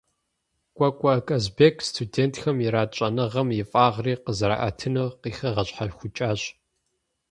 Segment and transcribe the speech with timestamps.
[0.75, 6.41] Кӏуэкӏуэ Казбек студентхэм ират щӏэныгъэм и фӏагъри къызэраӏэтынур къыхигъэщхьэхукӏащ.